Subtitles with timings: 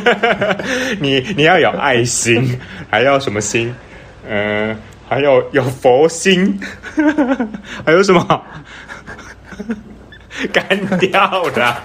[1.00, 2.58] 你你要有爱心，
[2.90, 3.74] 还要什么心？
[4.28, 4.76] 嗯、呃，
[5.08, 6.58] 还有有佛心，
[7.84, 8.44] 还有什么？
[10.52, 10.64] 干
[10.98, 11.76] 掉的。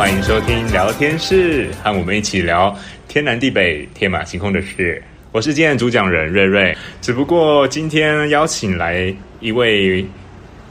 [0.00, 2.74] 欢迎收听聊天室，和我们一起聊
[3.06, 3.22] 天。
[3.22, 5.02] 南地北、天马行空的事。
[5.30, 10.02] 我是今天的主讲人瑞瑞，只不过今天邀请来一位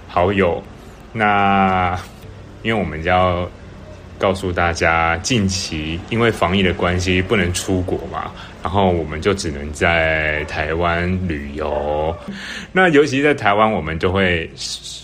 [0.07, 0.63] 好友，
[1.13, 1.95] 那
[2.63, 3.47] 因为我们要
[4.19, 12.15] 告诉大家，近期因为防疫的关系不能出国嘛，然后我们就只能在台湾旅游。
[12.71, 14.47] 那尤其在台湾，我们就会。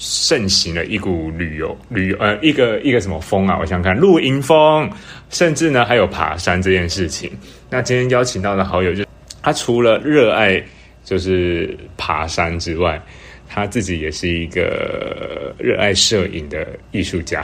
[0.07, 3.57] 盛行了一股旅游旅游呃一个一个什么风啊？
[3.59, 4.87] 我想看露营风，
[5.31, 7.31] 甚至呢还有爬山这件事情。
[7.71, 9.03] 那今天邀请到的好友，就
[9.41, 10.63] 他除了热爱
[11.03, 13.01] 就是爬山之外，
[13.55, 17.41] 他自己也是一个热爱摄影的艺术家。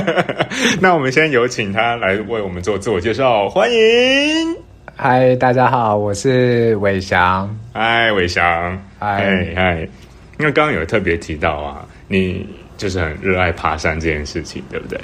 [0.80, 3.78] 那我们先有请他来为我们做自我介绍，欢迎。
[4.96, 7.54] 嗨，大家好，我是伟翔。
[7.74, 8.42] 嗨，伟翔。
[8.98, 9.86] 嗨嗨。
[10.38, 12.48] 因为刚刚有特别提到啊，你
[12.78, 14.98] 就是很热爱爬山这件事情，对不对？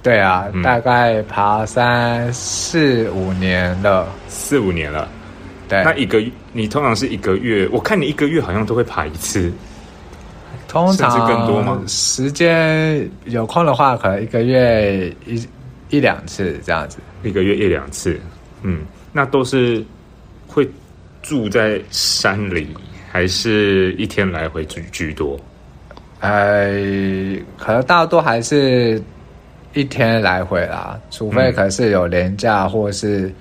[0.00, 5.08] 对啊，嗯、大概爬山四五年了，四五年了。
[5.68, 9.52] 对，那一个你通常是一个月，我看你一个月好像都会爬一次，
[10.68, 11.82] 通常甚至更多吗？
[11.86, 15.46] 时间有空的话，可能一个月一
[15.90, 18.18] 一两次这样子，一个月一两次。
[18.62, 18.80] 嗯，
[19.12, 19.84] 那都是
[20.46, 20.68] 会
[21.22, 22.68] 住在山里。
[23.14, 25.38] 还是一天来回居居多，
[26.18, 26.66] 呃，
[27.56, 29.00] 可能大多还是
[29.72, 33.32] 一天来回啦，除非可能是有连假，或是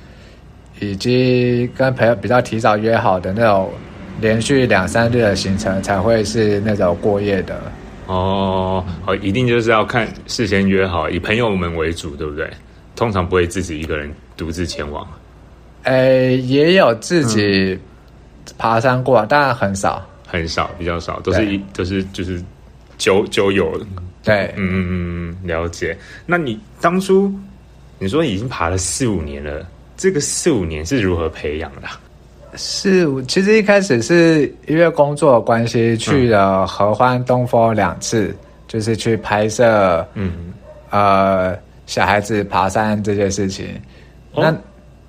[0.91, 3.71] 已经跟朋友比较提早约好的那种
[4.19, 7.59] 连续两三日的行程，才会是那种过夜的。
[8.07, 12.49] 哦，好，一定就是要看事先约好，以朋友们为主，对不对？
[12.95, 15.07] 通常不会自己一个人独自前往。
[15.83, 17.79] 呃，也有自己。
[18.57, 22.43] 爬山过，当然很少，很少，比较少，都是一都是就是
[22.97, 23.71] 酒酒友。
[24.21, 25.97] 对，嗯嗯嗯，了解。
[26.25, 27.33] 那你当初
[27.99, 31.87] 你说已经爬了四五年了，这个四五年是如何培养的？
[32.55, 38.35] 四五其实一开始是因为工作的关系去了合欢东峰两次，嗯、
[38.67, 40.53] 就是去拍摄，嗯
[40.91, 43.67] 呃小孩子爬山这件事情。
[44.33, 44.51] 哦、那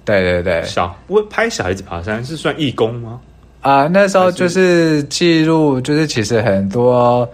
[0.06, 3.21] 对对对，小不会拍小孩子爬山是算义工吗？
[3.61, 7.28] 啊、呃，那时候就是记录，就是其实很多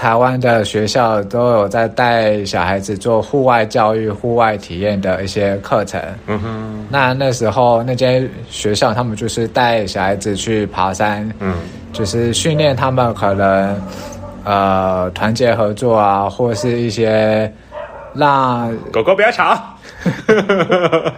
[0.00, 6.00] 台湾的学校都有在带小孩子做户外教育、户外体验的一些课程。
[6.26, 11.52] 嗯哼，那那时候那间学校他们就是带小孩子去爬山，嗯，
[11.92, 13.78] 就是训练他们可能
[14.44, 17.52] 呃团结合作啊，或是一些
[18.14, 19.54] 让狗狗不要吵。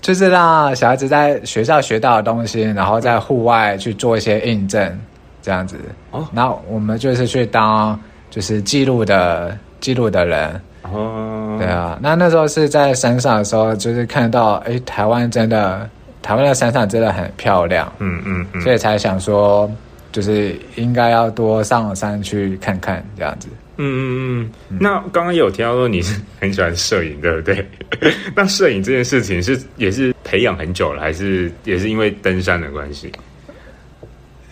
[0.00, 4.98] 就是让小孩子在学校学到的东西，然后在户外去做一些印证，
[5.42, 5.76] 这样子。
[6.10, 7.98] 哦，然后我们就是去当
[8.30, 10.60] 就是记录的记录的人。
[10.82, 11.98] 哦，对啊。
[12.00, 15.88] 那那时候是在山上的时候，就是看到，哎，台湾真的，
[16.22, 17.92] 台湾的山上真的很漂亮。
[17.98, 18.60] 嗯嗯嗯。
[18.62, 19.70] 所以才想说，
[20.12, 23.48] 就是应该要多上山去看看，这样子。
[23.80, 27.64] 嗯嗯嗯，那刚刚也有提到说你是很喜欢摄影，对不对？
[28.34, 33.12] 那摄影这件事情是也是培养很久了，还是也是因为登山的关系？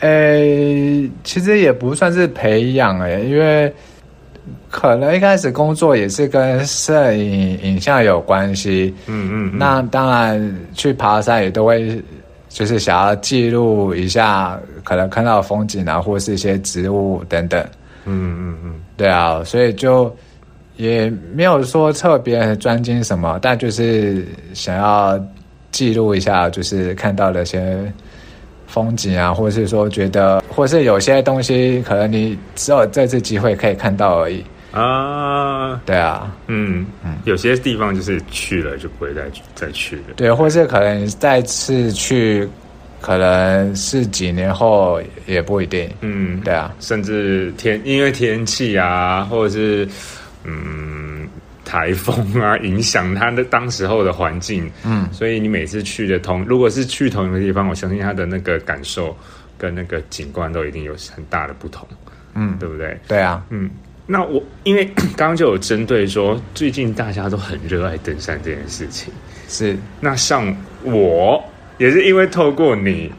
[0.00, 3.72] 诶、欸，其实也不算是培养诶，因为
[4.70, 8.94] 可能一开始工作也是跟摄影影像有关系。
[9.06, 12.02] 嗯，嗯嗯，那当然去爬山也都会
[12.48, 17.60] 就是想要记录一下可能看到的风景啊，或是一些植物等等。
[18.04, 20.14] 嗯嗯嗯，对啊，所以就
[20.76, 25.18] 也没有说特别专精什么，但就是想要
[25.72, 27.92] 记录一下，就是看到的一些
[28.66, 34.44] 风景啊，或者是说觉得，或是有些东西可能你只有这次机会可以看到而已。
[34.72, 35.80] 啊。
[35.84, 39.22] 对啊，嗯嗯，有些地方就是去了就不会再
[39.54, 42.48] 再去了，对，或是可能再次去。
[42.98, 49.86] 可能是几年后也不一定，嗯，对啊，甚至天因为天气啊，或者是
[50.44, 51.25] 嗯
[51.66, 59.14] 台风啊，影响它的当时候的环境，嗯，所以你每次去的同，如果是去同一个地方，我相信它的那个感受
[59.58, 61.86] 跟那个景观都一定有很大的不同，
[62.34, 62.96] 嗯，对不对？
[63.08, 63.68] 对啊，嗯，
[64.06, 64.84] 那我因为
[65.18, 69.12] 刚刚就有针对说，最近大家都很热爱登山这件事情，
[69.48, 69.76] 是。
[70.00, 71.42] 那像我
[71.78, 73.10] 也是因为透过你，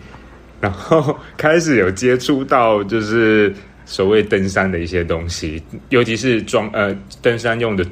[0.62, 3.54] 然后开始有接触到就是
[3.86, 7.86] 所谓登山的一些东西，尤其是装呃登山用的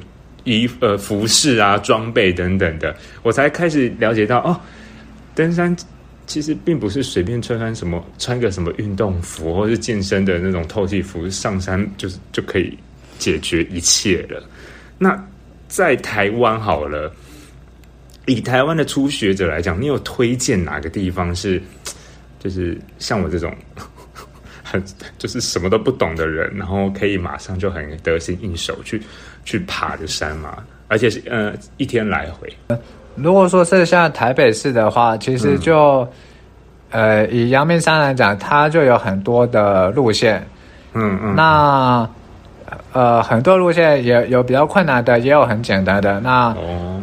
[0.46, 4.58] 衣呃服饰啊装备等等的，我才开始了解到哦，
[5.34, 5.76] 登山。
[6.28, 12.76] 其实并不是随便穿穿什么，穿个什么运动服，或是健身的那种透气服上山，就是就可以
[13.16, 14.42] 解决一切了。
[14.98, 15.24] 那
[15.68, 17.14] 在台湾好了，
[18.26, 21.62] 以台湾的初学者来讲，你有推荐哪个地方是，
[22.40, 23.54] 就是像我这种
[24.78, 24.84] 很
[25.18, 29.00] 就是什么都不懂的人，然后可以马上就很得心应手去
[29.44, 30.58] 去爬的山嘛？
[30.88, 32.52] 而且是呃一天来回。
[33.16, 36.06] 如果说是像台北市的话，其实就，
[36.90, 40.46] 嗯、呃，以阳明山来讲，它就有很多的路线，
[40.92, 42.08] 嗯嗯，那，
[42.92, 46.20] 呃，很多路线也有比较困难的，也有很简单的。
[46.20, 46.54] 那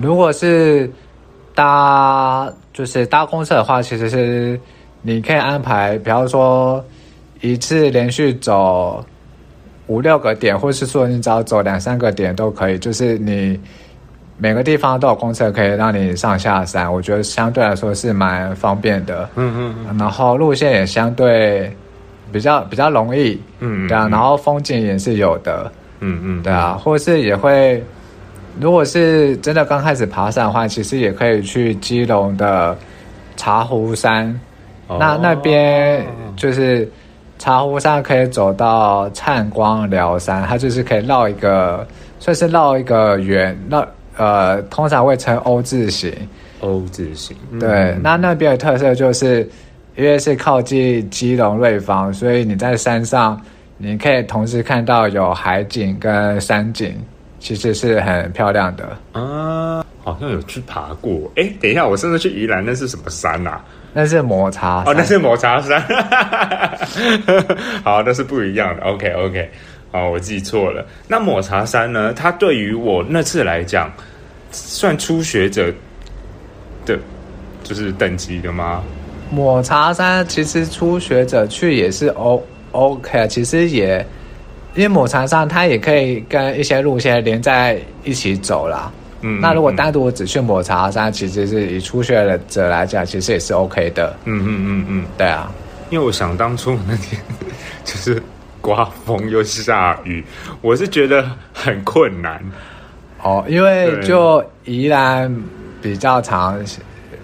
[0.01, 0.89] 如果是
[1.55, 4.59] 搭就是搭公车的话，其实是
[5.01, 6.83] 你可以安排，比方说
[7.43, 9.05] 一次连续走
[9.87, 13.59] 五六个点，或是说你只要走两三个点都可以，就是你。
[14.35, 19.29] 每个地方都有公车可以让你上下山，我觉得相对来说是蛮方便的。
[19.35, 21.71] 嗯嗯，嗯，然后路线也相对
[22.31, 23.39] 比较比较容易。
[23.59, 25.71] 嗯嗯，对啊，然后风景也是有的。
[25.99, 27.81] 嗯嗯，对啊，或是也会，
[28.59, 32.75] 如果是真的刚开始爬山的话，其实也可以去基隆的
[33.37, 34.27] 茶壶山。
[34.87, 36.03] 哦、那那边
[36.35, 36.89] 就是
[37.43, 41.85] 茶壶山可以走到灿光寮山，它就是可以绕一个，
[42.17, 43.85] 算是绕一个圆绕。
[44.15, 46.09] 呃，通常会称 O 字形。
[46.61, 47.69] O 字形，对。
[47.69, 49.41] 嗯、那那边的特色就是，
[49.97, 53.37] 因为是靠近基隆瑞芳，所以你在山上，
[53.77, 56.95] 你可以同时看到有海景跟山景，
[57.41, 58.85] 其实是很漂亮的。
[59.11, 61.29] 啊，好像有去爬过。
[61.35, 63.61] 哎，等一下，我上次去宜兰，那是什么山啊？
[63.93, 64.83] 那是抹茶。
[64.85, 65.81] 哦，那是抹茶山。
[67.83, 68.83] 好，那是不一样的。
[68.83, 69.17] OK，OK。
[69.17, 69.47] Okay, okay.
[69.91, 70.83] 哦，我记错了。
[71.07, 72.11] 那抹茶山呢？
[72.13, 73.93] 它对于我那次来讲，
[74.51, 75.71] 算初学者
[76.83, 76.97] 的，
[77.63, 78.83] 就是等级的吗？
[79.29, 84.03] 抹茶山其实初学者去也是 O OK，其实也
[84.73, 88.91] 因为抹茶山它也可以跟一些路线连在一起走啦。
[89.23, 94.15] 嗯，那如果单独只去抹茶山，其实是以初学者来讲，其实也是 OK 的。
[94.25, 95.51] 嗯嗯嗯嗯，对啊，
[95.89, 97.19] 因为我想当初那天
[97.83, 98.21] 就是。
[98.63, 100.23] 刮风又下雨，
[100.61, 102.41] 我是觉得很困难
[103.21, 105.29] 哦，因为就宜兰
[105.81, 106.57] 比较常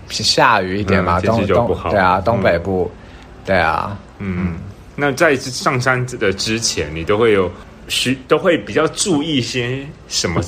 [0.10, 1.92] 下雨一点嘛，天气就不好。
[1.92, 3.00] 对啊，东北部，嗯、
[3.46, 4.58] 对啊，嗯，
[4.98, 7.50] 那在上山的之前，你都会有
[7.88, 10.42] 需都会比较注意些什么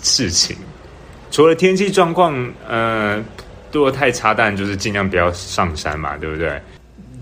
[0.00, 0.56] 事情？
[1.30, 2.34] 除了天气状况，
[2.68, 3.22] 呃，
[3.72, 6.60] 如果太差，但就是尽量不要上山嘛，对不对？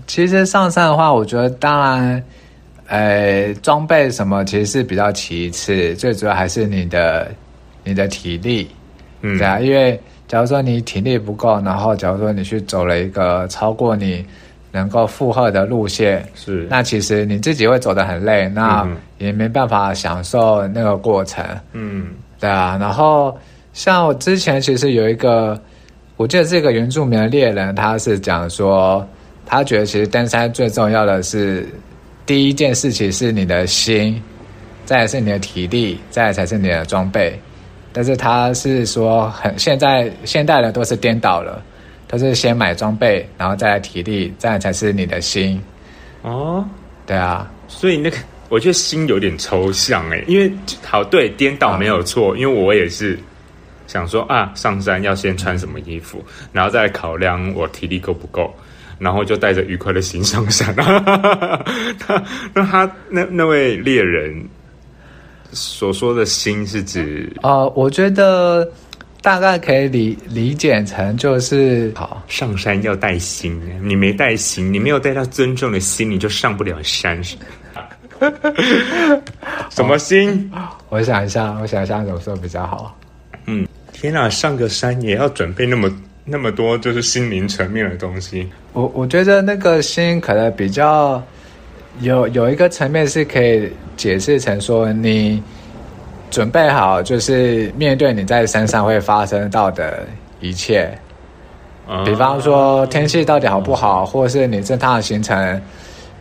[0.07, 2.23] 其实上山的话，我觉得当然。
[2.89, 7.29] 呃，装备什么其实是比较其次，最主要还是你的
[7.83, 8.65] 你的体力，
[9.19, 14.25] 嗯，对啊，因为假如说你体力不够，然后假如说你去走了一个超过你
[14.71, 18.87] 能够负荷的路线，是，那其实你自己会走得很累，那
[19.17, 21.43] 也没办法享受那个过程，
[21.73, 22.77] 嗯，对啊。
[22.79, 23.37] 然后
[23.77, 25.55] 像我之前其实有一个，
[26.15, 29.07] 我记得这个原住民的猎人，他是讲说，
[29.45, 31.63] 他觉得其实登山最重要的是。
[32.25, 34.19] 第一件事情是你的心，
[34.83, 37.39] 再来是你的体力，再来才是你的装备。
[37.93, 41.63] 但是他是说很，很现在现代人都是颠倒了，
[42.07, 45.61] 都是先买装备，然后再来体力，再来才是你的心。
[46.23, 46.65] 哦，
[47.05, 48.17] 对啊，所以那个
[48.49, 50.51] 我觉得心有点抽象哎，因为
[50.83, 53.17] 好对颠倒没有错，嗯，因为我也是
[53.87, 58.53] 想说啊，上山要先穿什么衣服，然后再考量我体力够不够。
[58.99, 60.73] 然后就带着愉快的心上山。
[60.75, 61.63] 那
[62.51, 64.43] 那他那那位猎人
[65.51, 68.67] 所说的心是指啊、呃，我觉得
[69.21, 77.21] 大概可以理理解成就是好上山要带心，你没带心，你没有带到尊重的心，你就上不了山。
[79.69, 80.51] 什么心？
[80.89, 82.97] 我想一下，我想一下怎么说比较好。
[83.97, 85.91] 嗯，天啊，上个山也要准备那么。
[86.29, 91.23] 那么多就是心灵层面的东西，我我觉得那个心可能比较
[92.01, 95.41] 有有一个层面是可以解释成说，你
[96.29, 100.05] 准备好就是面对你在山上会发生到的
[100.41, 100.93] 一切，
[101.87, 105.61] 啊、比方说天气到底好不好，或是你这趟行程，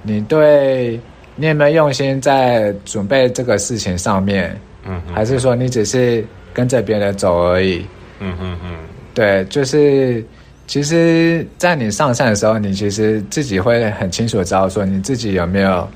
[0.02, 1.00] 你对
[1.34, 4.56] 你有没有用心在准备这个事情上面？
[4.84, 6.24] 嗯，还是说你只是
[6.56, 7.84] 跟着别人走而已？
[8.18, 8.76] 嗯嗯嗯，
[9.12, 10.24] 对，就是
[10.66, 15.86] 其实，在你上山的时候，你其实自己会很清楚知道说你自己有没有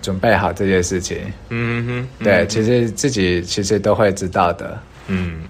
[0.00, 1.18] 准备好这件事情。
[1.50, 4.80] 嗯哼，对，其实自己其实都会知道的。
[5.08, 5.42] 嗯，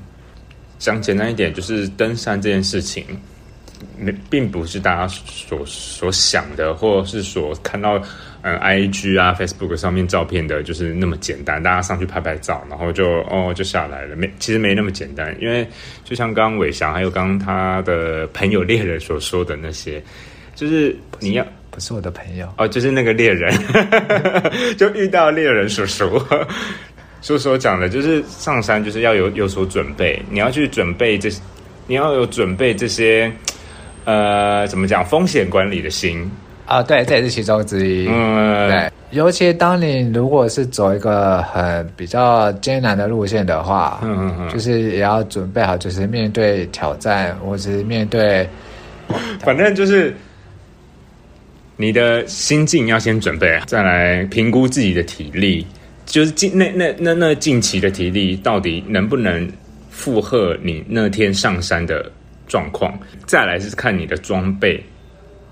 [0.81, 3.05] 讲简单一点，就是登山这件事情，
[3.99, 8.01] 没并不是大家所所想的，或是所看到。
[8.43, 15.69] 嗯，IG 啊，Facebook 上面照片的，就是那么简单，大家上去拍拍照，然后就哦就下来了，没其实没那么简单，因为
[16.05, 20.03] 就像刚刚伟翔还有刚刚他的朋友猎人所说的那些，
[20.55, 23.55] 就是你要不是我的朋友哦，就是那个猎人，
[24.79, 26.19] 就遇到猎人叔叔，
[27.21, 31.29] 叔叔讲的，就是上山就是要有有所准备，你要去准备这，
[31.87, 33.31] 你要有准备这些，
[34.05, 36.31] 呃，怎么讲风险管理的心。
[36.67, 38.07] 啊，对，这也是其中之一。
[38.09, 48.49] 嗯，对，尤其当你如果是走一个很比较艰难的路线的话，嗯嗯嗯，就是也要准备好，就是面对挑战，或者是面对，
[49.41, 50.15] 反正就是
[51.77, 55.67] 你的心境要先准备，再来评估自己的体力，
[56.07, 59.51] 就是近那那那那近期的体力到底能不能
[59.91, 62.09] 负荷你那天上山的
[62.51, 62.93] 状况，
[63.25, 64.85] 再来是看你的装备。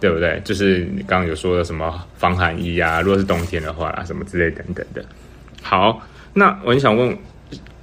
[0.00, 0.40] 对不对？
[0.44, 5.04] 就是你刚刚有说的什么防寒衣啊，如果是冬天的话啦，什么之类等等的。
[5.60, 6.00] 好，
[6.32, 7.18] 那我很想问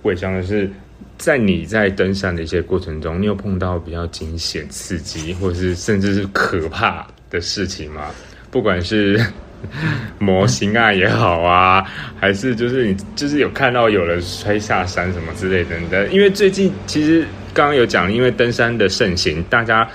[0.03, 0.71] 伟翔的是，
[1.17, 8.11] 在你在登山的一些过程中，你有碰到比较惊险、刺激，或者是甚至是可怕的事情吗？
[8.49, 9.21] 不管是
[10.17, 11.83] 模型啊也好啊，
[12.17, 16.09] 还是就是你就是有看到有人摔下山什么之类等等。
[16.13, 19.89] 因为最近其实刚刚有讲，因为登山的盛行，大家。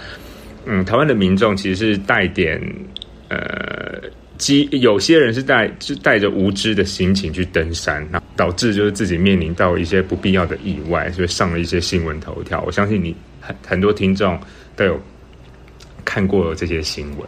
[0.67, 2.61] 嗯，台湾的民众其实是带点，
[3.29, 3.99] 呃，
[4.37, 12.62] 机有些人是带是带着无知的心情去登山，那导致就是自己面临到一些不必要的意外，所以上了一些新闻头条。
[12.67, 14.38] 我相信你很很多听众
[14.76, 15.00] 都有
[16.05, 17.26] 看过这些新闻。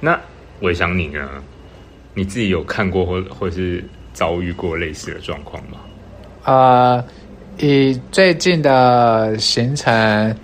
[0.00, 0.18] 那
[0.60, 1.28] 我想你呢，
[2.14, 5.78] 你自己有看过或或是遭遇过类似的状况吗？
[6.42, 7.04] 啊，
[7.58, 10.34] 以最近的行程。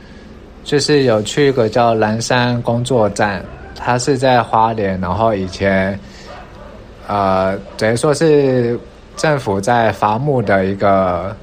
[0.65, 3.43] 就是有去一个叫蓝山工作站，
[3.75, 5.99] 它是在花莲，然后以前，
[7.07, 8.79] 呃，等于说是
[9.17, 11.35] 政府在伐木的一个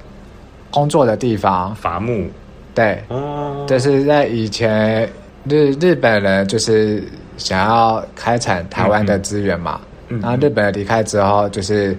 [0.69, 1.73] 工作的地方。
[1.73, 2.29] 伐木，
[2.75, 5.09] 对，哦，就是在以前
[5.49, 7.03] 日日本人就是
[7.35, 11.97] 想要开采台湾的资源嘛，嗯嗯，然后日本人离开之后，就是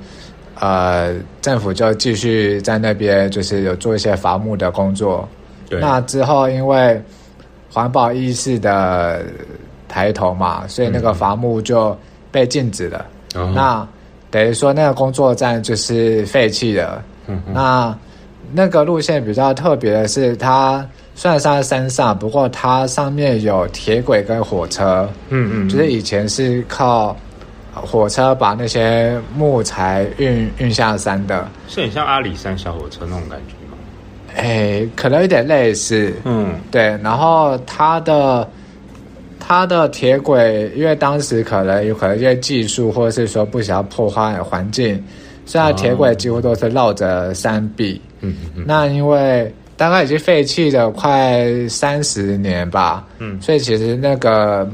[0.60, 5.28] 呃，政府就继续在那边就是有做一些伐木的工作。
[5.68, 7.00] 对那之后，因为
[7.70, 9.22] 环保意识的
[9.88, 11.96] 抬头嘛，所以那个伐木就
[12.30, 13.04] 被禁止了。
[13.34, 13.86] 嗯、那
[14.30, 17.02] 等于说，那个工作站就是废弃了。
[17.52, 17.96] 那
[18.52, 25.08] 那个路线比较特别的是，它虽然是在山上，不过它上面有铁轨跟火车。
[25.28, 27.16] 嗯嗯，就是以前是靠
[27.82, 33.76] 火车把那些木材运运下山的，是很像阿里山小火车那种感觉吗。
[34.34, 36.98] 哎，可能有点类似，嗯，对。
[37.02, 38.48] 然后它的
[39.38, 45.02] 它的铁轨，因为当时可能有可能因为技术，或者是说不想要破坏环境，
[45.44, 48.00] 所以它铁轨几乎都是绕着山壁。
[48.20, 48.64] 嗯嗯嗯。
[48.66, 54.68] 那因为大概已经废弃了快三十年吧，嗯，所以其实那个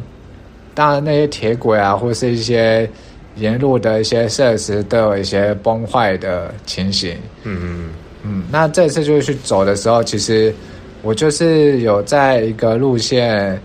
[0.75, 2.88] 当然那些铁轨啊，或是一些
[3.37, 7.17] 沿路的一些设施，都有一些崩坏的情形。
[7.45, 7.91] 嗯嗯。
[8.25, 10.55] 嗯，那这次就是去走的时候，其实
[11.02, 13.61] 我就是有在一个路线，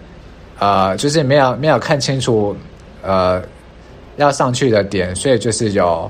[0.57, 2.57] 呃，就是没有没有看清楚，
[3.03, 3.39] 呃，
[4.15, 6.09] 要上去的点，所以就是有，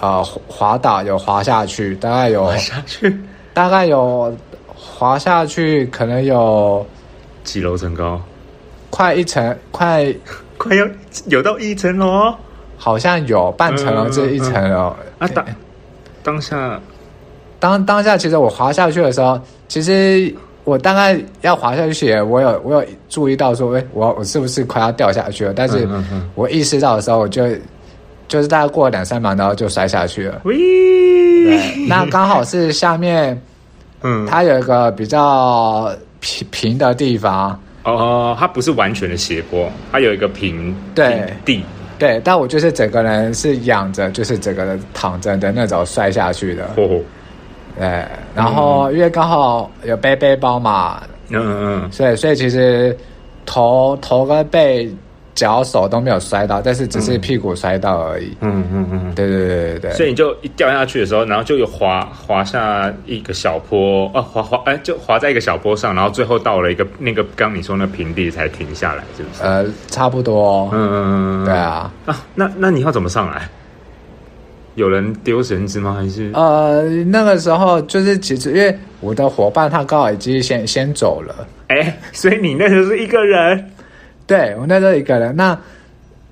[0.00, 3.18] 呃，滑倒，有滑下去，大概有滑下去，
[3.52, 4.32] 大概有
[4.72, 6.86] 滑下去，可能有
[7.42, 8.22] 几楼层高？
[8.96, 10.06] 快一层，快
[10.56, 10.86] 快要
[11.26, 12.34] 有到一层楼，
[12.78, 14.96] 好像有半层楼，这一层楼。
[15.18, 15.44] 啊，当
[16.22, 16.80] 当下。
[17.60, 19.38] 当当下，其实我滑下去的时候，
[19.68, 20.34] 其实
[20.64, 25.52] 我大概要滑下去，我有我有注意到说，哎，我我是不是快要掉下去了？
[25.54, 25.86] 但是
[26.34, 27.46] 我意识到的时候，我就
[28.28, 30.40] 就是大概过了两三秒，然后就摔下去了。
[30.44, 33.38] 喂， 那刚好是下面，
[34.00, 37.60] 嗯，它有一个比较平平的地方。
[37.86, 41.64] 哦，它不是完全的斜坡，它有一个平对地。
[41.98, 46.64] 对，但我就是整个人是仰着，就是整个人躺着的那种摔下去的。
[46.76, 47.00] 哦
[47.78, 52.96] 对，然后因为刚好有背背包嘛，嗯嗯嗯，所以所以其实
[53.44, 54.90] 头头跟背
[55.36, 58.34] 脚手都没有摔到，但是只是屁股摔到而已。
[58.40, 59.90] 嗯嗯嗯，对对对对对。
[59.92, 69.42] 所以你就一掉下去的时候，然后就有滑滑下一个小坡，哦，滑滑哎，就滑在一个小坡上，然后最后到了一个那个刚你说那平地才停下来，是不是？
[69.42, 70.70] 呃，差不多。
[70.72, 71.92] 嗯嗯嗯，对啊。
[72.06, 73.46] 啊，那那你要怎么上来？
[74.74, 75.94] 有人丢绳子吗？
[75.98, 76.30] 还是？
[76.32, 83.70] 呃，那个时候就是其实因为我的伙伴他刚好已经先先走了，哎，所以你那时候是一个人。
[84.26, 85.56] 对，我那时候一个人，那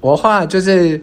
[0.01, 1.01] 我后来就是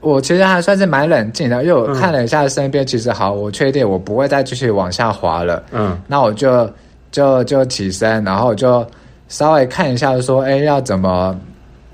[0.00, 5.62] 我其实还算是蛮冷静的，因为我看了一下身边，其实好，我确定我不会再继续往下滑了。
[5.70, 6.68] 嗯，那我就
[7.12, 8.86] 就就起身，然后我就
[9.28, 11.38] 稍微看一下，说，哎，要怎么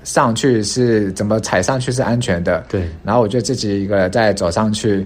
[0.03, 2.63] 上去是怎么踩上去是安全的。
[2.69, 5.05] 对，然后我就自己一个人再走上去，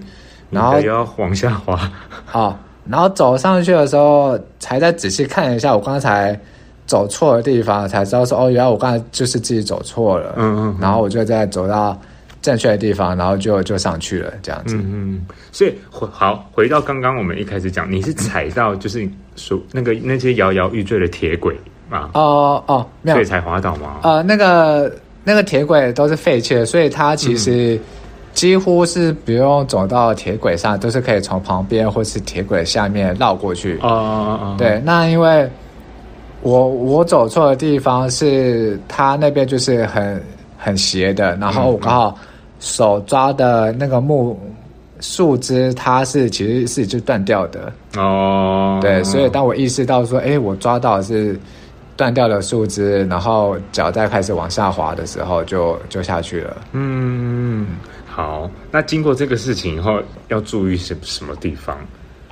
[0.50, 1.90] 然后要往下滑。
[2.24, 6.38] 好，然后走上去的时候，才再仔细看一下我刚才。
[6.86, 10.34] 走错的地方才知道说哦，原来我刚才就是自己走错了。
[10.36, 11.98] 嗯，嗯嗯，然后我就再走到
[12.40, 14.76] 正确的地方，然后就就上去了，这样子。
[14.76, 15.26] 嗯嗯。
[15.50, 21.56] 所以回好回到刚刚我们一开始讲，你是踩到就是说那个那些摇摇欲坠的铁轨
[21.90, 22.10] 吗？
[22.14, 23.96] 哦哦，没有，所以才滑倒吗？
[24.04, 27.76] 呃，那个那个铁轨都是废弃的，所以它其实
[28.32, 33.76] 几乎是不用走到铁轨上，都是可以从旁边或是铁轨下面绕过去。
[33.82, 34.54] 哦哦哦。
[34.56, 35.50] 对，那因为。
[36.42, 40.22] 我我走错的地方是他那边就是很
[40.56, 42.18] 很斜的，然后我刚好
[42.60, 44.38] 手抓的那个木
[45.00, 48.78] 树枝，它是其实是就断掉的哦。
[48.80, 51.38] 对，所以当我意识到说，哎，我抓到的是
[51.96, 56.56] 断掉的树枝，然后脚在开始往下滑的时候就，就就下去了。
[56.72, 57.66] 嗯，
[58.06, 58.48] 好。
[58.70, 61.76] 那经过这个事情以后，要注意什什么地方？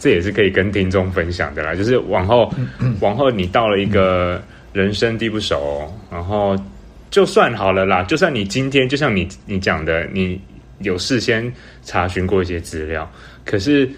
[0.04, 2.52] 这也是可以跟听众分享的啦，就是往后，
[3.00, 4.38] 往后你到了一个
[4.74, 6.54] 人生地不熟，然后
[7.10, 10.38] 就算好了啦，就算你今天就像你你讲的，你
[10.80, 11.50] 有事先
[11.84, 13.10] 查询过一些资料，
[13.46, 13.88] 可是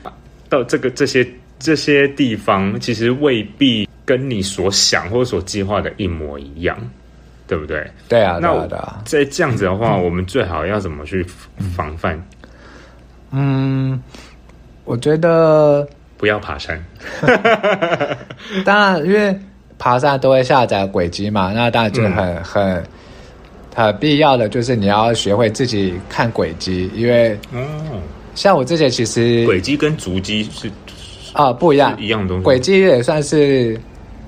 [0.48, 1.26] 到这个这些
[1.58, 6.78] 这些地方，其实未必跟你所想或者所计划的一模一样，
[7.48, 7.84] 对不对？
[8.08, 8.54] 对啊，那。
[9.04, 11.24] 在这样子的话，我们最好要怎么去
[11.74, 12.16] 防范？
[13.32, 14.00] 嗯，
[14.84, 15.84] 我觉得。
[16.18, 16.82] 不要爬山，
[18.64, 19.38] 当然，因为
[19.78, 22.84] 爬山都会下载轨迹嘛，那当然就很、嗯、很
[23.74, 27.38] 很必要的就是你要学会自己看轨迹，因为
[28.34, 30.70] 像我之前其实轨迹跟足迹是
[31.34, 33.78] 啊不一样，一样东西，轨迹也算是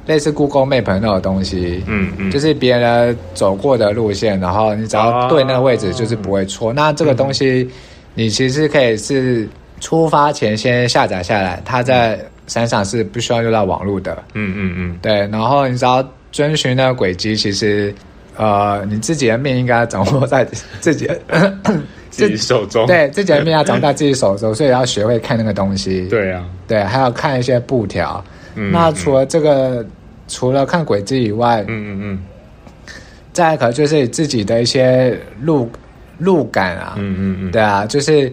[0.05, 6.69] 类似 Google Map 那种东西，嗯嗯，就是别人走过的路线，然后你只要对那个位置，就是不会错。
[6.71, 7.67] 啊、那这个东西
[8.13, 9.49] 你其实可以是。
[9.81, 14.17] 出发前先下载下来，它在山上是不需要用到网络的。
[14.35, 15.27] 嗯嗯嗯，对。
[15.29, 17.95] 然后你只要遵循那个轨迹，其实
[18.37, 20.47] 呃，你自己的命应该掌握在
[20.81, 21.21] 自己 的
[22.11, 22.87] 自己手中。
[22.87, 26.07] 对，自己的命要掌握在自己手中， 所以要学会看那个东西。
[26.09, 28.25] 对啊，对，还要看一些布条。
[28.55, 29.85] 嗯，那除了这个，
[30.27, 32.19] 除了看轨迹以外，嗯嗯嗯，
[33.33, 35.71] 再可能就是自己的一些路
[36.19, 36.95] 路感啊。
[36.97, 38.33] 嗯嗯嗯，对啊，就是。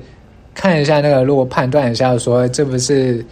[0.55, 3.23] 看一下那个路，判断一下，说这不是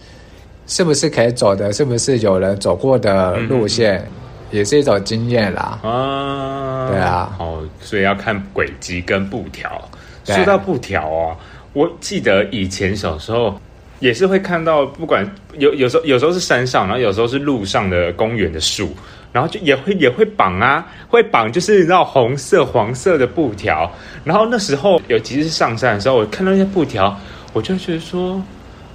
[0.66, 5.80] 是不是可以走的，是不是有人走过的路线，嗯、也是一种经验啦。
[5.82, 9.90] 啊，对啊，好，所以要看轨迹跟布条。
[10.24, 11.36] 说到布条哦，
[11.72, 13.58] 我记得以前小时候
[14.00, 18.90] 也是会看到，不管有有时候有时候是山上，然后有时候是路上的公园的树。
[19.34, 23.92] 然后就也会也会绑啊，会绑就是你知道红色、黄色的布条。
[24.22, 27.18] 然后那时候，尤其是上山的时候，我看到那些布条，
[27.52, 28.40] 我就觉得说，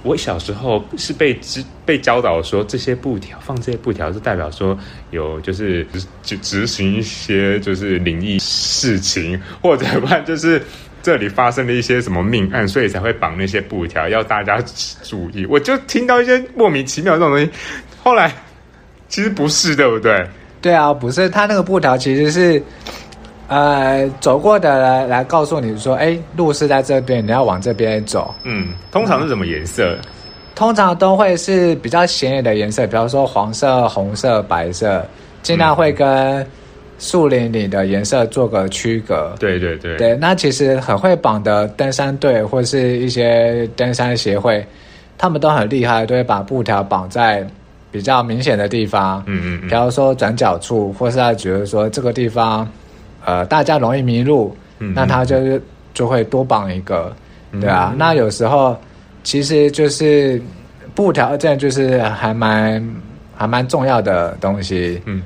[0.02, 4.74] 我小时候是被知被教导说，这些布条放这些布条是代表说
[5.10, 5.86] 有就是
[6.22, 10.62] 就执行一些就是灵异事情，或者不然就是
[11.02, 14.58] 这里发生了一些什么命案，所以才会绑那些布条，要大家
[15.02, 15.44] 注意。
[15.44, 17.50] 我就听到一些莫名其妙这种东西，
[18.02, 18.32] 后来。
[19.10, 20.26] 其实不是，对不对？
[20.62, 21.28] 对啊，不是。
[21.28, 22.62] 他那个布条其实是，
[23.48, 28.32] 呃，走过的人来告诉你说，哎，路是在这边，你要往这边走。
[28.44, 29.98] 嗯，通常是什么颜色？
[30.54, 35.04] 通常都会是比较显眼的颜色，比方说黄色、红色、白色，
[35.42, 36.46] 尽量会跟
[36.98, 39.34] 树林里的颜色做个区隔。
[39.40, 39.96] 对对对。
[39.96, 44.64] 对，那其实很会绑的登山队或是一些登山协会，
[45.18, 47.44] 他们都很厉害，都会把布条绑在。
[47.92, 52.68] 比较明显的地方，嗯嗯，嗯，比如说转角处，或是他觉得说这个地方，
[53.24, 55.60] 呃，大家容易迷路，嗯，那他就是
[55.92, 57.14] 就会多绑一个，
[57.60, 57.90] 对啊。
[57.92, 58.76] 嗯，那有时候
[59.24, 60.40] 其实就是
[60.94, 62.82] 布条，这就是还蛮
[63.36, 65.22] 还蛮重要的东西，嗯，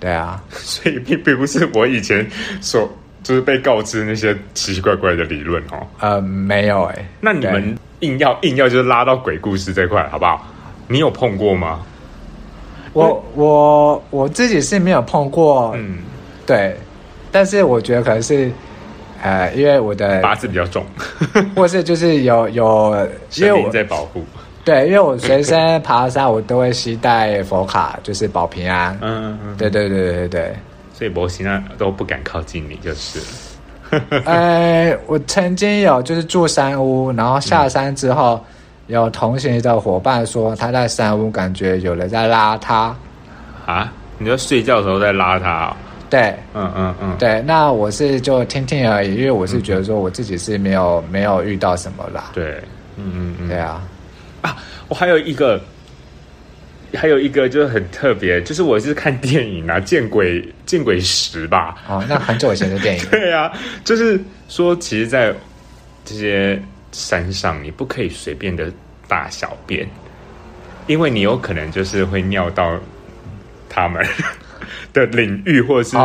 [0.00, 0.42] 对啊。
[0.50, 2.26] 所以并并不是我以前
[2.60, 2.90] 所
[3.22, 5.86] 就是被告知那些奇奇怪怪的理论哦？
[6.00, 7.06] 呃，没有哎、欸。
[7.20, 10.46] 那你们硬要硬要就是拉到鬼故事这块，好不好？
[10.86, 11.80] 你有碰过吗？
[12.92, 15.98] 我我我自己是没有碰过，嗯，
[16.46, 16.76] 对。
[17.30, 18.50] 但是我觉得可能是，
[19.22, 20.84] 呃，因为我的八字比较重，
[21.54, 24.24] 或是就是有有因为我在保护。
[24.64, 28.96] 对，因为我随身爬山，我都会携带佛卡，就是保平安。
[29.00, 30.56] 嗯嗯嗯，对对对对对对。
[30.92, 34.22] 所以我现在都不敢靠近你，就是了。
[34.24, 38.44] 呃，我曾经有就是住山屋，然后下山之后，嗯、
[38.88, 42.94] 有同行的伙伴说他在山屋感觉有人在拉他。
[43.64, 43.92] 啊？
[44.18, 45.76] 你在睡觉的时候在拉他、哦？
[46.10, 47.40] 对，嗯嗯嗯，对。
[47.42, 52.30] 那我是就听听而已，因为我是觉得说我自己是没有、嗯、没有遇到什么啦。
[52.34, 52.60] 对，
[52.96, 53.80] 嗯嗯嗯，对啊。
[54.42, 54.56] 啊，
[54.88, 55.60] 我还有一个。
[56.94, 61.76] 还有一个就是很特别，就是我是看电影啊，见鬼见鬼时吧。
[61.86, 63.04] 哦，那很久以前的电影。
[63.12, 63.52] 对啊，
[63.84, 65.30] 就是说，其实，在
[66.02, 66.58] 这些
[66.98, 68.70] 山上，你不可以随便的
[69.06, 69.88] 大小便，
[70.88, 72.76] 因为你有可能就是会尿到
[73.68, 74.04] 他们
[74.92, 75.96] 的领域，或者是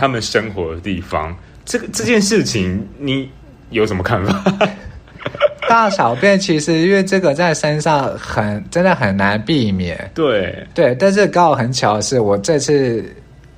[0.00, 1.32] 他们生活的地方。
[1.32, 3.28] 哦、这个这件事情，你
[3.70, 4.52] 有什么看法？
[5.68, 13.04] 大小便其实因为这个在山上很真的很难避免，对对，但是刚好很巧的是，我这次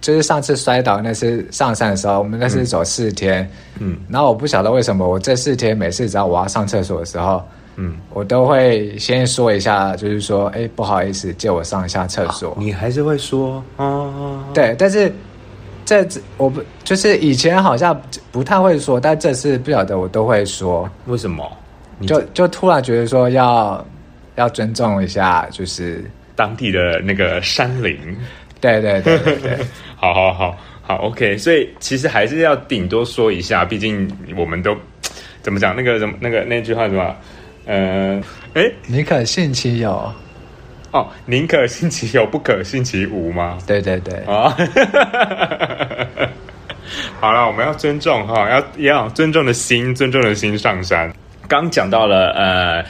[0.00, 3.48] 就是上次摔倒那次上山的时候，我们那次走四天，
[3.80, 7.42] 嗯，然后我不晓得为什么我这四天每次只要我要上厕所的时候，
[7.76, 12.56] 嗯，我都会先说一下，就是说，哎，不好意思，借我上一下厕所。
[12.58, 15.12] 你还是会说，哦，对，但是
[15.84, 21.44] 这次我不就是以前好像不太会说，但这次不晓得我都会说，为什么？
[22.06, 23.84] 就就突然觉得说要
[24.36, 27.98] 要尊重一下，就是当地的那个山林。
[28.60, 29.58] 对对对对对，
[29.96, 31.36] 好好好好，OK。
[31.38, 34.76] 所以其实还是要顶多说一下，毕竟我们都
[35.42, 37.16] 怎么讲那个什么那个那句话什么？
[37.66, 38.20] 呃，
[38.54, 40.12] 哎，宁可信其有
[40.90, 43.58] 哦，宁可信其有，不可信其无吗？
[43.66, 44.56] 对对对啊。
[47.20, 51.12] 好了，我们要尊重哈，要要尊重的心，尊重的心上山。
[51.46, 52.82] 刚讲到了呃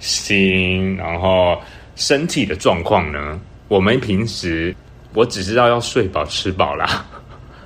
[0.00, 1.56] 心，然后
[1.94, 4.74] 身体的状况呢，我们平时
[5.14, 7.06] 我只知道要睡饱吃饱啦。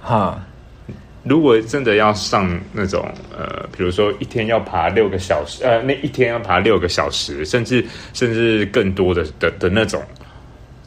[0.01, 0.41] 哈，
[1.25, 7.85] 如果真的要上那种呃，比如说一天要爬六个小时，呃，那一天要爬六个小时，甚至
[8.15, 10.01] 甚至更多的的的那种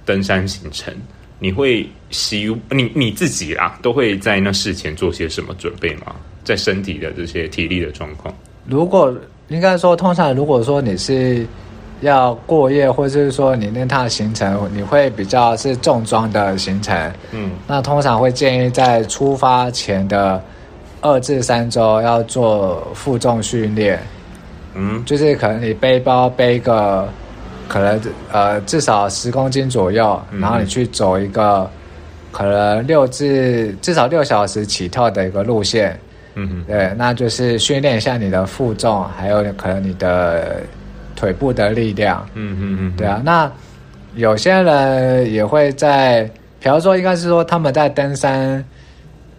[0.05, 0.93] 登山行程，
[1.39, 6.15] 你会希你你自己啊，都会在那事前做些什么准备吗？
[6.43, 8.33] 在身体的这些体力的状况，
[8.65, 9.13] 如果。
[9.47, 11.45] 应该说，通常如果说你是
[12.01, 20.41] 要过夜，或者是说你那趟行程，你会比较是重装的行程，嗯，那通常会建议在出发前的
[20.99, 23.99] 二至三周要做负重训练，
[24.73, 27.07] 嗯，就是可能你背包背个
[27.67, 31.69] 可能呃至少十公斤左右，然后你去走一个
[32.31, 35.97] 可能六至至少六小时起跳的一个路线。
[36.33, 40.61] 嗯哼，对，那就是训练一下你的负重，还有可能你的
[41.15, 42.27] 腿部的力量。
[42.33, 43.21] 嗯嗯嗯，对啊。
[43.23, 43.51] 那
[44.15, 48.63] 有些人也会在，比方说，应该是说他们在登山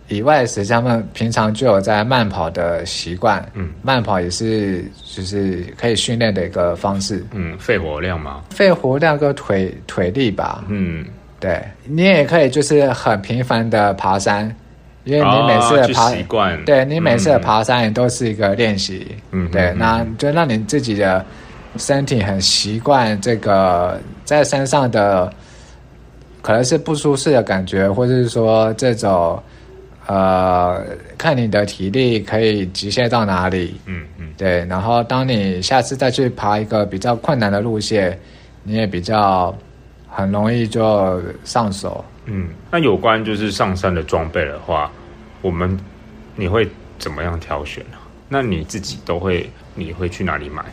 [0.09, 3.45] 以外时间，他们平常就有在慢跑的习惯。
[3.55, 7.25] 嗯，慢跑也是就是可以训练的一个方式。
[7.33, 8.43] 嗯，肺活量嘛？
[8.51, 10.65] 肺活量跟腿腿力吧。
[10.69, 11.05] 嗯，
[11.39, 14.55] 对，你也可以就是很频繁的爬山。
[15.05, 21.27] 因为你每次的爬，哦、习惯对你每次的爬山也都是一个练习，嗯，对，那就让你自己的
[21.77, 25.33] 身体很习惯这个在山上的
[26.43, 29.43] 可能是不舒适的感觉，或者是说这种
[30.07, 30.85] 呃，
[31.17, 38.19] 看你的体力可以极限到哪里，嗯嗯，对，然后当你下次再去爬一个比较困难的路线，
[38.65, 39.57] 你也比较
[40.09, 42.05] 很容易就上手。
[42.27, 44.91] 嗯，那有关就是上山的装备的话，
[45.41, 45.79] 我们
[46.35, 47.97] 你会怎么样挑选呢？
[48.29, 50.65] 那你自己都会，你会去哪里买？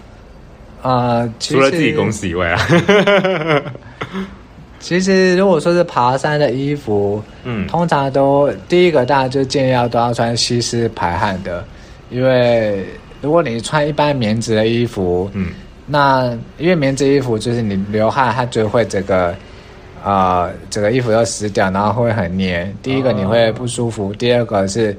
[0.81, 2.59] 啊、呃，除了自己公司以外啊。
[4.79, 11.63] 其实如果说是爬山的衣服，嗯，通常都第一个大家就建议要都要穿吸湿排汗的，
[12.09, 12.85] 因为
[13.21, 15.51] 如果你穿一般棉质的衣服，嗯，
[15.85, 19.35] 那因为棉质衣服就是你流汗，它就会这个。
[20.01, 22.73] 啊、呃，整个衣服要湿掉，然后会很黏。
[22.81, 24.95] 第一个你会不舒服，哦、第二个是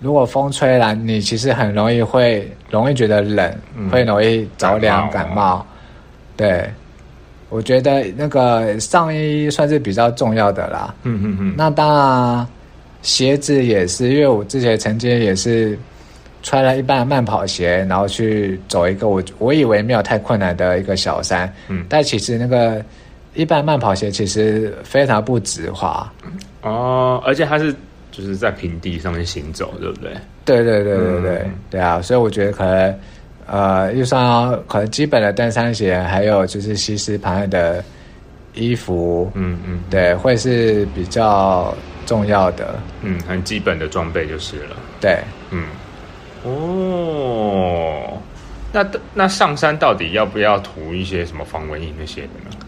[0.00, 5.56] 如果风吹来，你其实很容易会容易觉得冷，嗯、会容易着凉感冒。
[5.56, 5.66] 哦、
[6.36, 6.70] 对，
[7.48, 10.94] 我觉得那个上衣算是比较重要的啦。
[11.02, 11.54] 嗯嗯嗯。
[11.56, 12.46] 那当然，
[13.02, 15.76] 鞋子也是，因为我之前曾经也是
[16.42, 22.84] 穿了一般的慢跑鞋，然后去走一个我我以为没有太困难的一个小山，嗯，但其实那个
[23.34, 26.08] 一般慢跑鞋其实非常不直滑，
[26.62, 27.74] 哦，而且它是
[28.18, 30.10] 就是在平地上面行走，对不对？
[30.44, 32.98] 对对对对对、嗯、对啊，所以我觉得可能
[33.46, 37.84] 呃，一双可能基本的登山鞋，还有就是吸湿排汗的
[38.54, 41.72] 衣服，嗯嗯，对，会是比较。
[42.08, 44.76] 重要的，嗯，很基本的装备就是了。
[44.98, 45.18] 对，
[45.50, 45.66] 嗯，
[46.42, 48.16] 哦，
[48.72, 52.66] 那那上山到底要不要涂一些什么防蚊液那些的呢？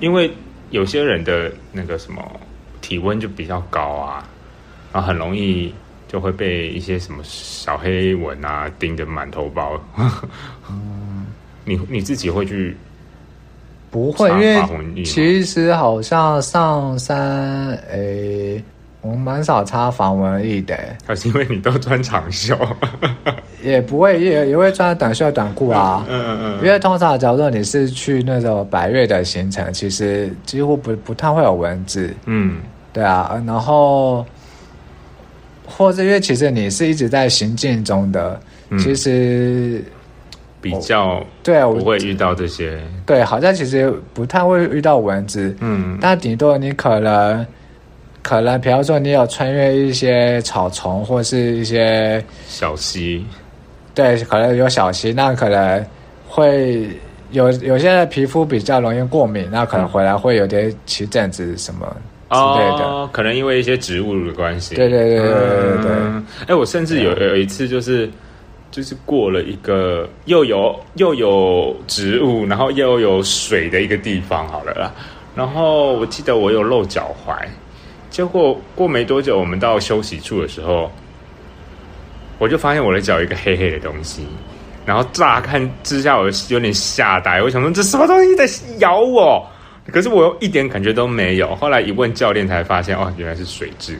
[0.00, 0.32] 因为
[0.70, 2.22] 有些人的那个什么
[2.80, 4.26] 体温就比较高啊，
[4.92, 5.72] 然后很容易
[6.08, 9.80] 就会被一些什么小黑蚊啊叮得满头包。
[10.70, 11.26] 嗯，
[11.64, 12.76] 你你自己会去？
[13.90, 18.64] 不会，因为其实好像上山，诶、欸，
[19.02, 20.74] 我蛮少擦防蚊液的。
[21.06, 22.56] 还是因为你都穿长袖？
[23.62, 26.06] 也不会，也也会穿短袖短裤啊。
[26.08, 26.64] 嗯嗯嗯。
[26.64, 32.14] 因为通常，假如说你是去那种百越的行程，其实几乎不不太会有蚊子。
[32.24, 32.62] 嗯，
[32.94, 33.38] 对啊。
[33.46, 34.24] 然后，
[35.66, 39.82] 或者因为其实你是一直在行进中的，嗯、其实。
[40.60, 42.78] 比较对啊，不会遇到这些。
[43.04, 45.52] 对，好像其实不太会遇到蚊子。
[45.58, 47.44] 嗯，但顶多你可能，
[48.22, 53.26] 可能，比方说你有穿越一些草丛或是一些小溪，
[53.92, 55.84] 对，可能有小溪，那可能
[56.28, 56.88] 会
[57.32, 61.96] 有有些人皮肤比较容易过敏，那可能回来会有点起疹子什么
[62.32, 62.84] 之类的。
[62.84, 64.74] 哦，可能因为一些植物的关系。
[64.74, 65.92] 对对对对对对。
[65.92, 68.10] 哎、欸，我甚至有有一次就是。
[68.72, 74.90] 就是过了一个又有又有植物，然后又有水的一个地方，好了啦。
[75.36, 77.36] 然后我记得我有露脚踝，
[78.08, 80.90] 结果过没多久，我们到休息处的时候，
[82.38, 84.26] 我就发现我的脚有一个黑黑的东西。
[84.86, 89.46] 然后乍看之下，我有点吓呆，我想说这什么东西在咬我？
[89.90, 91.54] 可是我又一点感觉都没有。
[91.56, 93.94] 后来一问教练，才发现哦，原来是水蛭。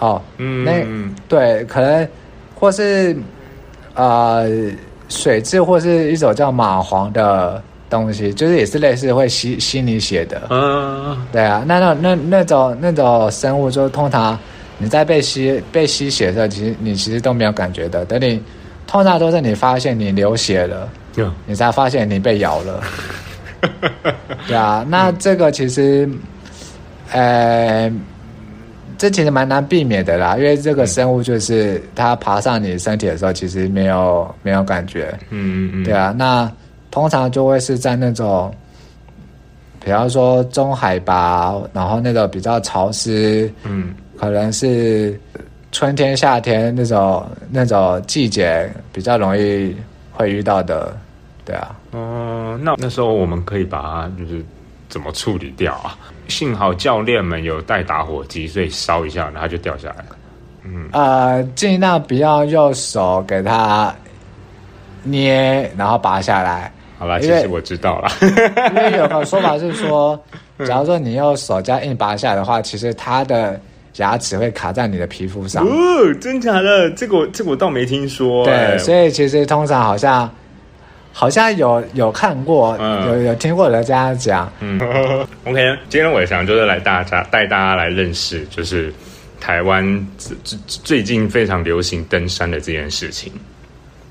[0.00, 0.84] 哦，嗯，那
[1.28, 2.08] 对，可能
[2.54, 3.16] 或是。
[3.98, 4.46] 呃，
[5.08, 10.42] 水蛭或是一种叫蚂蟥的东西，就是也是类似会吸吸你血的。
[10.50, 14.38] 嗯，对啊，那那那那种那种生物，就通常
[14.76, 18.04] 你在被吸被吸血的时候，其实你其实都没有感觉的。
[18.04, 18.38] 等你
[18.86, 22.82] 通常都是你发现你流血了，嗯，你才发现你被咬了。
[24.46, 26.08] 对啊，那这个其实，
[27.12, 27.92] 呃。
[28.98, 35.12] 这其实蛮难避免的啦，因为这个生物就是它爬上你身体的时候，其实没有没有感觉。
[35.28, 35.84] 嗯嗯嗯。
[35.84, 36.50] 对啊，那
[36.90, 38.50] 通常就会是在那种，
[39.84, 45.20] 比方说中海拔，然后那种比较潮湿，嗯，可能是
[45.72, 49.76] 春天、夏天那种那种季节比较容易
[50.10, 50.96] 会遇到的。
[51.46, 51.74] 对啊。
[51.92, 54.44] 嗯，那那时候我们可以把它就是
[54.88, 55.96] 怎么处理掉啊？
[56.28, 60.06] 幸好教练们有带打火机，所以烧一下，然后它就掉下来了。
[60.64, 63.94] 嗯，呃，尽量不要用手给它
[65.04, 66.72] 捏，然后拔下来。
[66.98, 68.10] 好吧，其实我知道了。
[68.74, 70.20] 因为有个说法是说，
[70.66, 73.60] 假如说你用手这样硬拔下来的话，其实它的
[73.98, 75.64] 牙齿会卡在你的皮肤上。
[75.64, 75.70] 哦，
[76.20, 76.90] 真假的？
[76.90, 78.44] 这个这个我倒没听说。
[78.44, 80.28] 对，所以其实通常好像。
[81.18, 84.52] 好像有有看过，嗯、有有听过人家讲。
[84.60, 84.78] 嗯，
[85.44, 88.92] OK，今天我也想就是来大家带大家来认识，就是
[89.40, 93.32] 台湾最最近非常流行登山的这件事情。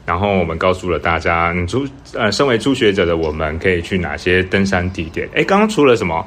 [0.04, 5.30] 然后我们告诉了大家，你初呃，身为初学者的我们可以去哪些登山地点？
[5.36, 6.26] 哎，刚刚除了什么？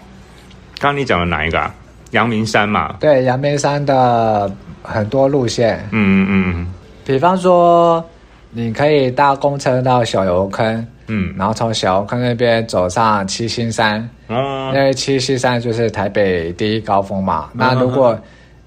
[0.79, 1.75] 刚刚你讲的哪一个啊？
[2.13, 2.95] 阳明山嘛。
[3.01, 4.49] 对，阳明山的
[4.85, 5.79] 很多路线。
[5.91, 8.09] 嗯嗯嗯嗯，比方说。
[8.51, 17.51] 你可以搭公车到小油坑，嗯，然后从小油坑那边走上七星山，啊，因为七星山就是台北第一高峰嘛。
[17.53, 18.19] 嗯、那如果、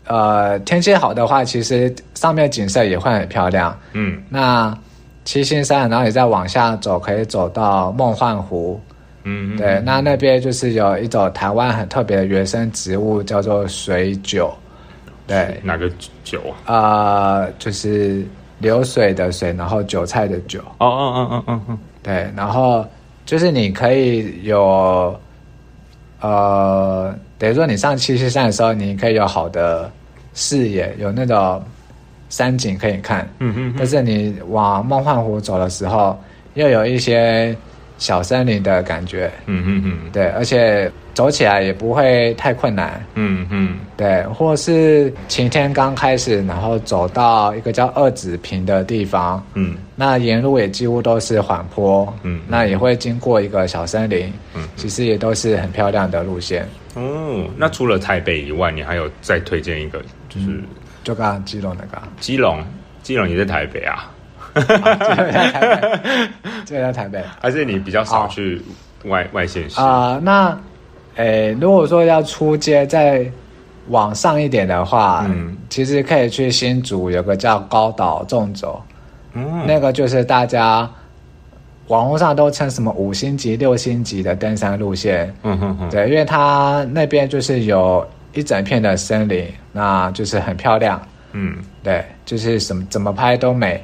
[0.06, 4.22] 嗯、呃天气好的话，其实上面景色也会很漂亮，嗯。
[4.30, 4.78] 那
[5.26, 8.80] 七星山，然后你再往下走，可以走到梦幻湖，
[9.24, 9.82] 嗯，对。
[9.84, 14.54] 那那边就是有一种台湾很特别的原生植物，叫做水韭，
[15.26, 15.90] 对，哪个
[16.24, 17.40] 韭啊？
[17.42, 18.24] 呃，就是。
[18.62, 20.60] 流水的水，然后韭菜的韭。
[20.78, 21.78] 哦哦哦哦哦哦。
[22.04, 22.86] 对，然后
[23.26, 25.20] 就是你可以有，
[26.22, 29.92] 呃，等于说你上七七山的时候，你可以有好的
[30.34, 31.62] 视野，有那种
[32.30, 33.28] 山景可以看。
[33.40, 33.76] 嗯嗯。
[33.78, 36.18] 但是你往梦幻湖走的时候，
[36.54, 37.56] 又有一些
[38.02, 39.32] 小森林的感觉。
[39.46, 43.00] 嗯嗯嗯，对，而且走起来也不会太困难。
[43.14, 56.68] 嗯嗯，对，或是晴天刚开始，然后走到一个叫二子坪的地方，嗯，那沿路也几乎都是缓坡，嗯，那也会经过一个小森林，嗯，其实也都是很漂亮的路线。
[56.96, 60.64] 哦，那除了台北以外，你还有再推荐一个，就是、嗯、
[61.04, 62.66] 就刚刚基隆那个，基隆，
[63.04, 64.12] 基隆也在台北啊。
[64.54, 66.10] 哈哈，就在台北，
[66.66, 67.24] 就在台北。
[67.40, 68.62] 还是你比较少去
[69.06, 70.20] 外、哦、外县市啊？
[70.22, 70.58] 那，
[71.16, 73.26] 诶，如果说要出街再
[73.88, 78.82] 往上一点的话，嗯，其实可以去新竹，有个叫高岛纵走，
[79.34, 80.90] 嗯，那个就是大家
[81.88, 91.02] 网络上都称什么五星级、六星级的登山路线，嗯哼哼，对，因为它那边就是有一整片的森林，那就是很漂亮。
[91.34, 93.82] 嗯，对，就是什么怎么拍都美，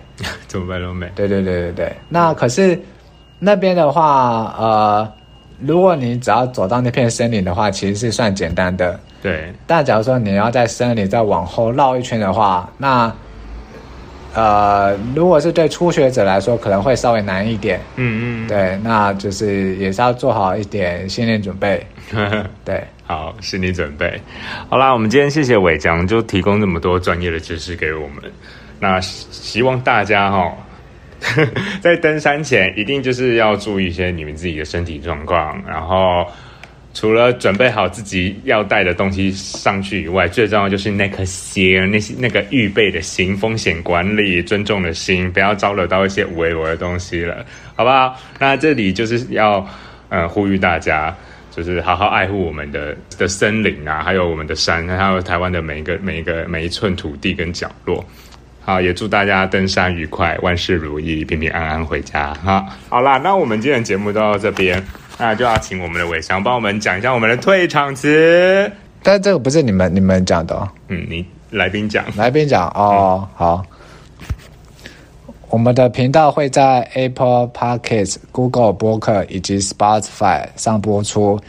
[0.47, 1.09] 怎么拍都美。
[1.15, 1.95] 对对对对对。
[2.09, 2.79] 那可是
[3.39, 5.13] 那边的话，呃，
[5.59, 8.99] 如果你只要走到那片森林的话，其实是算简单的。
[9.21, 9.53] 对。
[9.65, 13.13] 但假如说你要在森林再往后绕一圈的话，那
[14.37, 17.79] 呃，如果是对初学者来说，可能会稍微难一点。
[17.95, 18.47] 嗯嗯。
[18.47, 21.83] 对，那就是也是要做好一点心理准备。
[22.63, 22.83] 对。
[23.03, 24.21] 好，心理准备。
[24.69, 28.31] 好啦，我们今天谢谢伟江，就提供这么多专业的知识给我们。
[28.79, 30.53] 那希望大家哈，
[31.81, 35.59] 在登山前一定就是要注意一些你们自己的身体状况。
[35.65, 36.27] 然后
[36.97, 48.19] 除了准备好自己要带的东西上去以外，最重要就是那颗心，那些那个预备的心，风险管理、尊重的心，不要招惹到一些无谓的东西了，好不好？
[48.39, 49.63] 那这里就是要
[50.09, 51.15] 呃呼吁大家。
[51.51, 58.05] 就是好好爱护我们的的森林啊，还有我们的山，还有台湾的每一个每一个每一寸土地跟角落。
[58.63, 62.31] 好，也祝大家登山愉快，万事如意，平平安安回家。
[62.43, 64.85] 好，好啦，那我们今天的节目就到这边，
[65.17, 68.71] 那就要请我们的伟翔帮我们讲一下我们的退场词。
[69.03, 73.65] 但这个不是你们你们讲的哦，嗯，你来宾讲，来宾讲哦，嗯、好。
[75.49, 81.39] 我们的频道会在 Apple Podcasts、Google 播客以及 Spotify 上播出，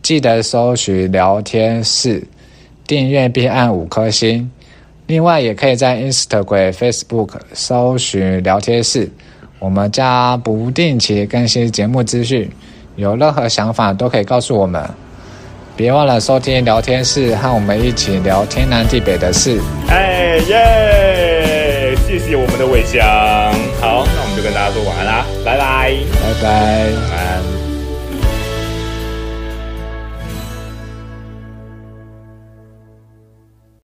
[0.00, 2.22] 记得搜寻聊天室，
[2.86, 4.48] 订阅并按五颗星。
[5.08, 9.10] 另外，也可以在 Instagram、Facebook 搜寻聊天室，
[9.58, 12.48] 我们将不定期更新节目资讯。
[12.98, 14.82] 有任何想法都可以告诉我们。
[15.76, 19.60] 别忘了收听聊天室，和我们一起聊天南地北的事。
[19.88, 21.94] 哎耶！
[22.04, 23.06] 谢谢我们的伟翔，
[23.80, 27.17] 好，那我们就跟大家说晚安啦，拜拜，拜拜。